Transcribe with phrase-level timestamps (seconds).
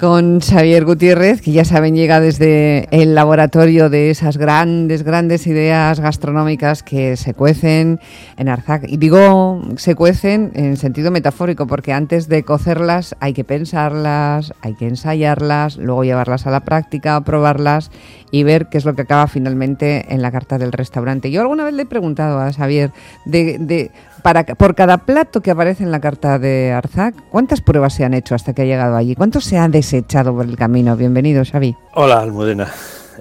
[0.00, 6.00] con Xavier Gutiérrez, que ya saben llega desde el laboratorio de esas grandes, grandes ideas
[6.00, 8.00] gastronómicas que se cuecen
[8.36, 8.84] en Arzac.
[8.88, 14.74] Y digo se cuecen en sentido metafórico, porque antes de cocerlas hay que pensarlas, hay
[14.74, 17.90] que ensayarlas, luego llevarlas a la práctica, probarlas
[18.30, 21.30] y ver qué es lo que acaba finalmente en la carta del restaurante.
[21.30, 22.90] Yo alguna vez le he preguntado a Xavier
[23.24, 23.90] de, de
[24.24, 28.14] para, por cada plato que aparece en la carta de Arzac, ¿cuántas pruebas se han
[28.14, 29.14] hecho hasta que ha llegado allí?
[29.14, 30.96] ¿Cuánto se ha desechado por el camino?
[30.96, 31.76] Bienvenido, Xavi.
[31.94, 32.72] Hola, Almudena.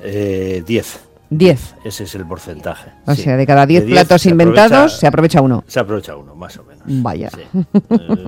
[0.01, 0.97] Eh, diez.
[1.37, 1.75] 10.
[1.83, 2.91] Ese es el porcentaje.
[3.05, 5.63] O sea, de cada 10 platos inventados se aprovecha uno.
[5.67, 6.83] Se aprovecha uno, más o menos.
[6.85, 7.29] Vaya.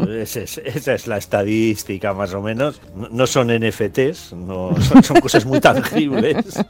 [0.08, 2.82] Eh, esa, es, la estadística, más o menos.
[3.12, 6.64] No, son NFTs, no, son, cosas muy tangibles.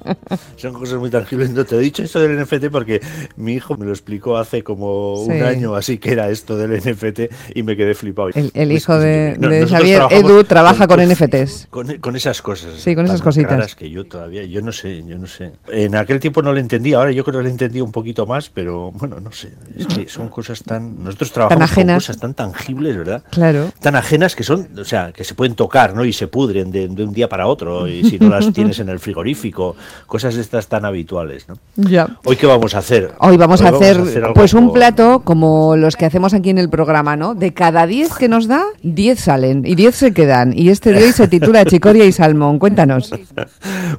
[0.56, 1.52] Son cosas muy tangibles.
[1.52, 3.02] No te he dicho esto del NFT porque
[3.36, 7.56] mi hijo me lo explicó hace como un año así que era esto del NFT
[7.56, 8.30] y me quedé flipado.
[8.34, 9.38] El, hijo de,
[9.70, 11.68] Xavier, Edu, trabaja con, NFTs.
[11.70, 12.74] Con, esas cosas.
[12.78, 13.76] Sí, con esas cositas.
[13.76, 15.52] que yo todavía, yo no sé, yo no sé.
[15.68, 18.50] En aquel tiempo no lo entendía, ahora yo creo que lo entendí un poquito más,
[18.50, 19.54] pero bueno, no sé.
[19.78, 21.04] Es que son cosas tan.
[21.04, 23.22] Nosotros trabajamos con cosas tan tangibles, ¿verdad?
[23.30, 23.72] Claro.
[23.80, 26.04] Tan ajenas que son, o sea, que se pueden tocar, ¿no?
[26.04, 28.98] Y se pudren de, un día para otro, y si no las tienes en el
[28.98, 29.76] frigorífico,
[30.08, 31.60] cosas de estas tan habituales, ¿no?
[31.76, 32.08] Ya.
[32.24, 33.12] Hoy, ¿qué vamos a hacer?
[33.20, 34.02] Hoy vamos, a, hacer,
[34.34, 37.36] pues un plato como los que hacemos aquí en el programa, ¿no?
[37.36, 40.58] De cada 10 que nos da, 10 salen y 10 se quedan.
[40.58, 42.58] Y este de hoy se titula Chicoria y Salmón.
[42.58, 43.12] Cuéntanos.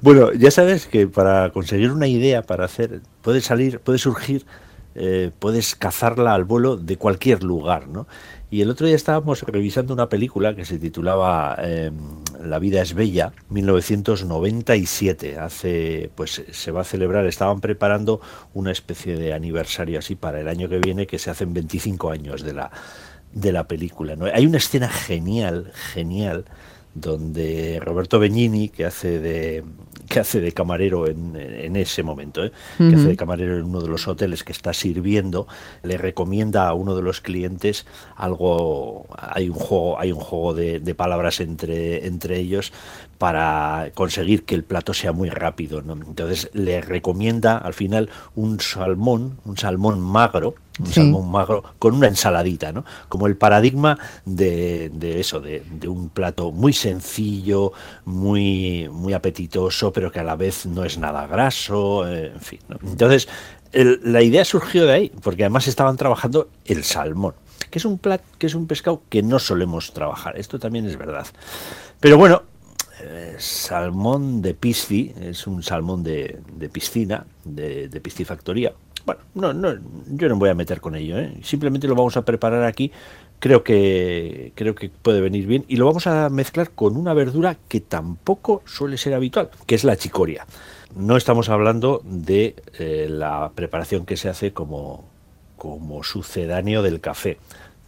[0.03, 4.45] bueno, ya sabes que para conseguir una idea para hacer, puede salir, puede surgir,
[4.95, 8.07] eh, puedes cazarla al vuelo de cualquier lugar, ¿no?
[8.49, 11.95] Y el otro día estábamos revisando una película que se titulaba em,
[12.43, 15.39] La vida es bella, 1997.
[15.39, 18.21] Hace, pues se va a celebrar, estaban preparando
[18.55, 22.43] una especie de aniversario así para el año que viene, que se hacen 25 años
[22.43, 22.71] de la,
[23.33, 24.17] de la película.
[24.33, 26.45] Hay una escena genial, genial,
[27.01, 29.65] donde Roberto Benigni, que hace de,
[30.09, 32.53] que hace de camarero en, en ese momento, ¿eh?
[32.79, 35.47] que hace de camarero en uno de los hoteles que está sirviendo,
[35.83, 40.81] le recomienda a uno de los clientes algo, hay un juego, hay un juego de,
[40.81, 42.73] de palabras entre, entre ellos
[43.19, 45.83] para conseguir que el plato sea muy rápido.
[45.83, 45.95] ¿no?
[45.95, 52.09] Entonces le recomienda al final un salmón, un salmón magro, un salmón magro con una
[52.09, 52.85] ensaladita, ¿no?
[53.09, 57.73] Como el paradigma de, de eso, de, de, un plato muy sencillo,
[58.05, 62.61] muy, muy apetitoso, pero que a la vez no es nada graso, eh, en fin.
[62.85, 63.29] Entonces,
[63.73, 67.35] la idea surgió de ahí, porque además estaban trabajando el salmón,
[67.71, 70.39] que es un plat, que es un pescado que no solemos trabajar.
[70.39, 71.27] Esto también es verdad.
[72.01, 72.43] Pero bueno,
[73.03, 78.73] eh, salmón de pisci, es un salmón de, de piscina, de, de piscifactoría
[79.07, 79.73] bueno, no, no,
[80.09, 81.39] yo no me voy a meter con ello, ¿eh?
[81.43, 82.91] simplemente lo vamos a preparar aquí.
[83.39, 87.57] Creo que, creo que puede venir bien y lo vamos a mezclar con una verdura
[87.69, 90.47] que tampoco suele ser habitual, que es la chicoria.
[90.97, 95.05] No estamos hablando de eh, la preparación que se hace como,
[95.57, 97.39] como sucedáneo del café.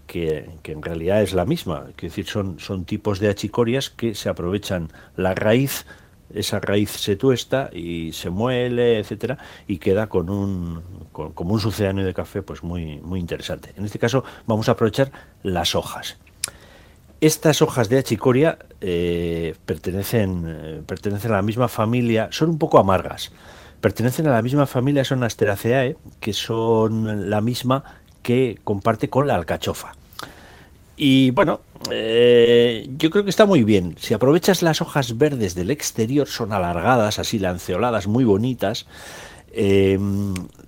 [0.06, 4.14] Que, que, en realidad es la misma, es decir, son, son tipos de achicorias que
[4.14, 5.84] se aprovechan la raíz
[6.34, 12.04] esa raíz se tuesta y se muele, etcétera, y queda con un como un sucedáneo
[12.04, 13.72] de café pues muy muy interesante.
[13.76, 15.10] En este caso vamos a aprovechar
[15.42, 16.18] las hojas.
[17.20, 22.78] Estas hojas de achicoria eh, pertenecen, eh, pertenecen a la misma familia, son un poco
[22.78, 23.32] amargas.
[23.80, 27.82] Pertenecen a la misma familia, son Asteraceae, que son la misma
[28.22, 29.97] que comparte con la alcachofa.
[31.00, 31.60] Y bueno,
[31.92, 33.94] eh, yo creo que está muy bien.
[34.00, 38.86] Si aprovechas las hojas verdes del exterior, son alargadas, así lanceoladas, muy bonitas.
[39.52, 39.96] Eh,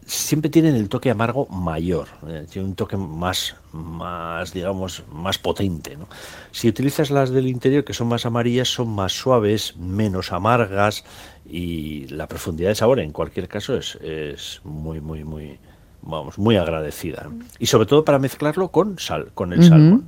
[0.06, 5.96] siempre tienen el toque amargo mayor, eh, tiene un toque más, más, digamos, más potente.
[5.96, 6.08] ¿no?
[6.52, 11.04] Si utilizas las del interior, que son más amarillas, son más suaves, menos amargas
[11.44, 15.58] y la profundidad de sabor, en cualquier caso, es, es muy, muy, muy,
[16.02, 17.28] vamos, muy agradecida.
[17.58, 20.04] Y sobre todo para mezclarlo con sal, con el salmón.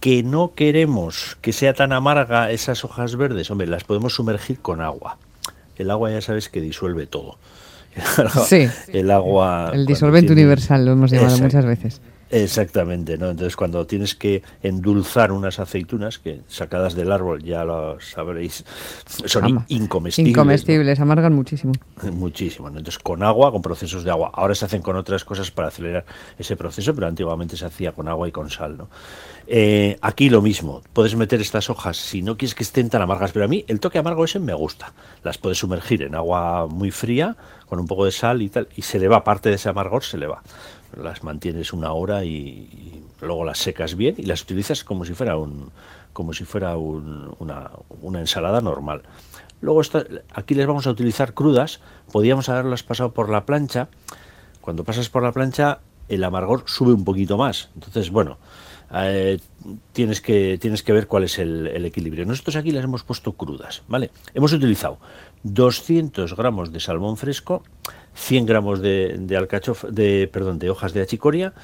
[0.00, 4.80] Que no queremos que sea tan amarga esas hojas verdes, hombre, las podemos sumergir con
[4.80, 5.18] agua.
[5.76, 7.38] El agua ya sabes que disuelve todo.
[8.46, 8.68] sí.
[8.88, 9.70] El agua.
[9.74, 12.00] El disolvente universal lo hemos llamado muchas veces.
[12.30, 13.30] Exactamente, ¿no?
[13.30, 18.64] Entonces cuando tienes que endulzar unas aceitunas que sacadas del árbol ya lo sabréis,
[19.06, 20.30] son incomestibles.
[20.30, 21.72] Incomestibles, amargan muchísimo.
[22.12, 22.68] Muchísimo.
[22.68, 24.30] Entonces con agua, con procesos de agua.
[24.32, 26.04] Ahora se hacen con otras cosas para acelerar
[26.38, 28.88] ese proceso, pero antiguamente se hacía con agua y con sal, ¿no?
[29.48, 33.32] Eh, aquí lo mismo, puedes meter estas hojas si no quieres que estén tan amargas,
[33.32, 34.92] pero a mí el toque amargo ese me gusta.
[35.24, 37.36] Las puedes sumergir en agua muy fría
[37.66, 40.04] con un poco de sal y tal, y se le va parte de ese amargor,
[40.04, 40.42] se le va
[40.96, 45.36] las mantienes una hora y, luego las secas bien y las utilizas como si fuera
[45.36, 45.70] un
[46.12, 47.70] como si fuera una,
[48.02, 49.02] una, ensalada normal.
[49.60, 49.80] Luego
[50.34, 53.88] aquí les vamos a utilizar crudas, podíamos haberlas pasado por la plancha.
[54.60, 55.78] Cuando pasas por la plancha
[56.10, 57.70] el amargor sube un poquito más.
[57.74, 58.38] Entonces, bueno,
[58.92, 59.38] eh,
[59.92, 62.26] tienes, que, tienes que ver cuál es el, equilibrio.
[62.26, 64.10] Nosotros aquí las hemos puesto crudas, ¿vale?
[64.34, 64.98] Hemos utilizado
[65.44, 67.62] 200 gramos de salmón fresco,
[68.14, 71.54] 100 gramos de, de perdón, de hojas de achicoria,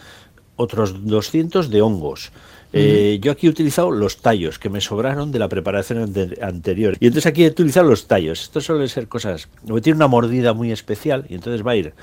[0.54, 2.30] otros 200 de hongos.
[2.76, 6.12] Eh, yo aquí he utilizado los tallos que me sobraron de la preparación
[6.42, 6.96] anterior.
[7.00, 8.42] Y entonces aquí he utilizado los tallos.
[8.42, 9.48] Esto suele ser cosas.
[9.82, 11.94] Tiene una mordida muy especial y entonces va a ir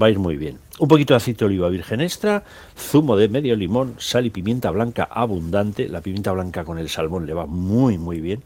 [0.00, 0.58] va a ir muy bien.
[0.78, 2.44] Un poquito de aceite de oliva virgen extra,
[2.78, 5.88] zumo de medio limón, sal y pimienta blanca abundante.
[5.88, 8.42] La pimienta blanca con el salmón le va muy, muy bien.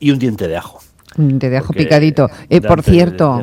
[0.00, 0.80] Y un diente de ajo.
[1.38, 2.30] Te dejo picadito.
[2.48, 3.42] Eh, por cierto,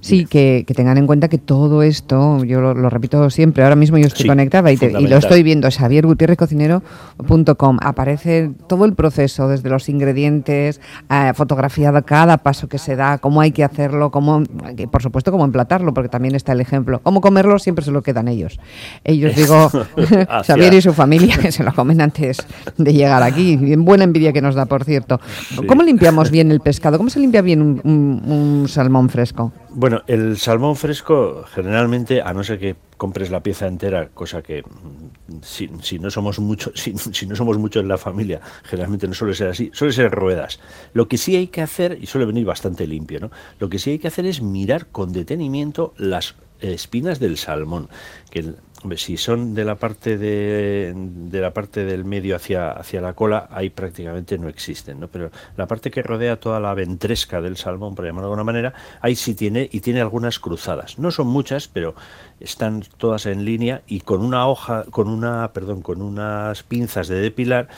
[0.00, 4.06] sí, que, tengan en cuenta que todo esto, yo lo, repito siempre, ahora mismo yo
[4.06, 10.80] estoy conectada y, lo estoy viendo, xaviergutierrezcocinero.com, aparece todo el proceso, desde los ingredientes,
[11.10, 14.42] eh, fotografiado cada paso que se da, cómo hay que hacerlo, cómo,
[14.90, 17.00] por supuesto cómo emplatarlo, porque también está el ejemplo.
[17.02, 18.58] Cómo comerlo siempre se lo quedan ellos.
[19.04, 19.68] Ellos, digo,
[20.46, 22.38] Xavier y su familia, que se lo comen antes
[22.76, 23.56] de llegar aquí.
[23.56, 25.20] Bien buena envidia que nos da, por cierto.
[25.66, 26.98] ¿Cómo limpiamos bien el pescado?
[27.00, 29.54] ¿Cómo se limpia bien un, salmón fresco?
[29.70, 34.62] Bueno, el salmón fresco generalmente, a no ser que compres la pieza entera, cosa que
[34.62, 39.32] mm, si, no somos muchos, si, no somos muchos en la familia, generalmente no suele
[39.32, 40.60] ser así, suele ser ruedas.
[40.92, 43.30] Lo que sí hay que hacer, y suele venir bastante limpio, ¿no?
[43.58, 47.88] Lo que sí hay que hacer es mirar con detenimiento las espinas del salmón,
[48.30, 48.54] que
[48.96, 53.48] si son de la parte de, de, la parte del medio hacia, hacia la cola,
[53.50, 55.08] ahí prácticamente no existen, ¿no?
[55.08, 58.74] Pero la parte que rodea toda la ventresca del salmón, por llamarlo de alguna manera,
[59.00, 60.98] ahí sí tiene y tiene algunas cruzadas.
[60.98, 61.94] No son muchas, pero
[62.40, 67.20] están todas en línea y con una hoja, con una, perdón, con unas pinzas de
[67.20, 67.68] depilar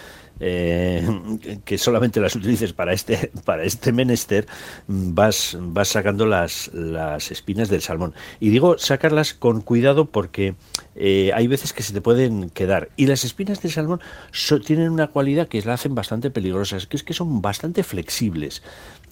[0.45, 1.07] eh,
[1.65, 4.47] que solamente las utilices para este, para este menester,
[4.89, 8.13] vas, vas sacando las, las espinas del salmón.
[8.41, 10.57] Y digo sacarlas con cuidado porque
[10.97, 12.89] eh, hay veces que se te pueden quedar.
[12.97, 14.01] Y las espinas del salmón
[14.67, 18.63] tienen una cualidad que la hacen bastante peligrosas, que es que son bastante flexibles.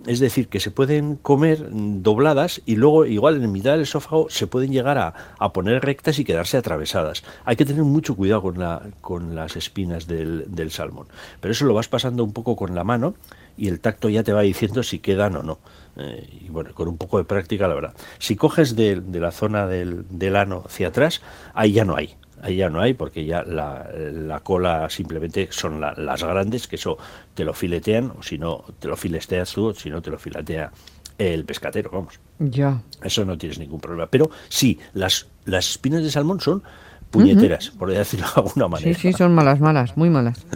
[0.07, 4.47] Es decir, que se pueden comer dobladas y luego igual en mitad del esófago se
[4.47, 7.23] pueden llegar a, a poner rectas y quedarse atravesadas.
[7.45, 11.07] Hay que tener mucho cuidado con, la, con las espinas del, del salmón.
[11.41, 13.15] Pero eso lo vas pasando un poco con la mano
[13.59, 15.59] y el tacto ya te va diciendo si quedan o no.
[15.97, 17.95] Eh, y bueno, con un poco de práctica, la verdad.
[18.19, 21.21] Si coges de, de la zona del, del, ano hacia atrás,
[21.53, 22.17] ahí ya no hay.
[22.43, 26.97] Ahí ya no hay, porque ya la, la cola simplemente son las grandes, que eso
[27.35, 30.73] te lo filetean, o si no, te lo filesteas tú, si no, te lo filetea
[31.19, 32.19] el pescatero, vamos.
[32.39, 32.81] Ya.
[33.03, 34.07] Eso no tienes ningún problema.
[34.07, 36.63] Pero sí, las, las espinas de salmón son
[37.11, 38.95] puñeteras, por decirlo de alguna manera.
[38.95, 40.45] Sí, sí, son malas, malas, muy malas.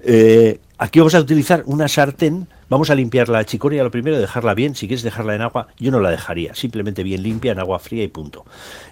[0.00, 2.48] Eh, aquí vamos a utilizar una sartén.
[2.68, 4.74] Vamos a limpiar la chicoria lo primero, dejarla bien.
[4.74, 6.54] Si quieres dejarla en agua, yo no la dejaría.
[6.54, 8.44] Simplemente bien limpia, en agua fría y punto.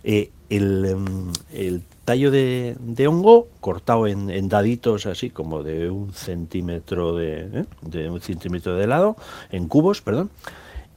[0.05, 2.77] Eh, em, el, tallo de,
[3.09, 7.65] hongo cortado en, daditos así como de un centímetro de, ¿eh?
[7.83, 9.17] de un centímetro de lado,
[9.51, 10.31] en cubos, perdón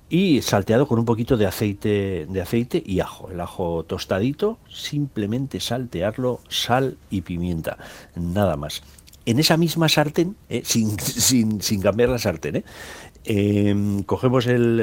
[0.09, 5.59] y salteado con un poquito de aceite de aceite y ajo el ajo tostadito simplemente
[5.59, 7.77] saltearlo sal y pimienta
[8.15, 8.83] nada más
[9.27, 12.63] en esa misma sartén, eh, sin, sin, sin, cambiar la sartén, eh,
[13.25, 14.80] em, cogemos el,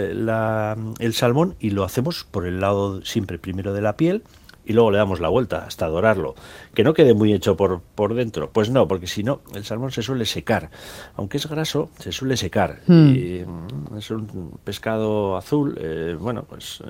[0.98, 4.22] el, salmón y lo hacemos por el lado siempre primero de la piel
[4.66, 6.34] y luego le damos la vuelta hasta dorarlo.
[6.74, 8.50] Que no quede muy hecho por, por dentro.
[8.50, 10.70] Pues no, porque si no, el salmón se suele secar.
[11.16, 12.80] Aunque es graso, se suele secar.
[12.86, 13.14] Hmm.
[13.14, 16.82] Y, mm, es un pescado azul, eh, bueno, pues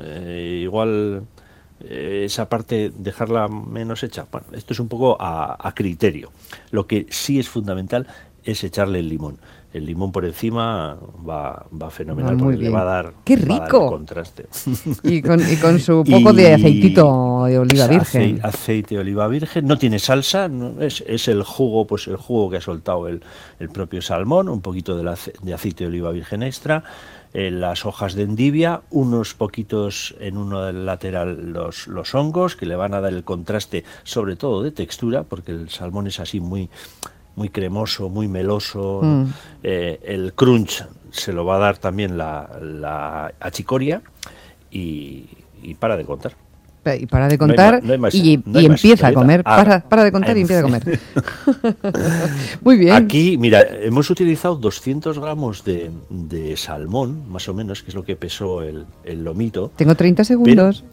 [0.60, 1.43] igual eh,
[1.80, 4.26] esa parte dejarla menos hecha.
[4.30, 6.30] Bueno, esto es un poco a, criterio.
[6.70, 8.06] Lo que sí es fundamental
[8.44, 9.38] es echarle el limón.
[9.72, 10.96] El limón por encima
[11.28, 13.88] va, va fenomenal porque le va a dar, ¡Qué rico!
[13.88, 14.46] contraste.
[15.02, 18.38] Y con, y con su poco de aceitito de oliva virgen.
[18.44, 19.66] Aceite, de oliva virgen.
[19.66, 23.20] No tiene salsa, es, es, el jugo, pues el jugo que ha soltado el,
[23.58, 25.12] el propio salmón, un poquito de,
[25.42, 26.84] de aceite de oliva virgen extra
[27.34, 32.76] las hojas de endivia, unos poquitos en uno del lateral los, los hongos que le
[32.76, 36.70] van a dar el contraste sobre todo de textura porque el salmón es así muy
[37.36, 39.00] muy cremoso, muy meloso.
[39.02, 39.24] Mm.
[39.64, 44.02] Eh, el crunch se lo va a dar también la, la achicoria
[44.70, 45.24] y,
[45.60, 46.43] y para de contar
[46.94, 49.42] y para de contar y, empieza a comer.
[49.42, 51.00] para, para, de contar y empieza a comer.
[52.62, 52.92] Muy bien.
[52.92, 58.16] Aquí, mira, hemos utilizado 200 gramos de, salmón, más o menos, que es lo que
[58.16, 58.84] pesó el,
[59.24, 59.70] lomito.
[59.76, 60.84] Tengo 30 segundos.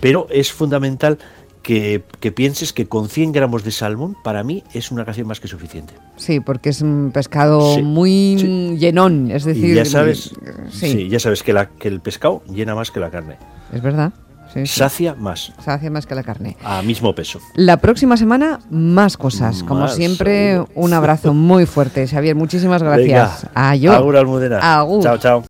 [0.00, 1.18] Pero, es fundamental
[1.62, 5.40] que, que pienses que con 100 gramos de salmón, para mí es una canción más
[5.40, 5.92] que suficiente.
[6.16, 8.76] Sí, porque es un pescado Sí, muy sí.
[8.78, 10.32] llenón, es decir, Y ya sabes,
[10.70, 13.36] sí, sí, ya sabes que, la, que el pescado llena más que la carne.
[13.72, 14.12] es verdad.
[14.52, 14.78] Sí, sí.
[14.78, 16.56] Sacia más, Sacia más que la carne.
[16.64, 17.40] a mismo peso.
[17.54, 19.62] La próxima semana, más cosas.
[19.62, 20.70] Como Más, siempre, seguro.
[20.74, 22.06] un abrazo muy fuerte.
[22.06, 23.42] Xavier, muchísimas gracias.
[23.42, 23.94] Venga, Adiós.
[23.96, 24.78] Agur Almudena.
[24.78, 25.02] Agur.
[25.02, 25.48] Chao, chao.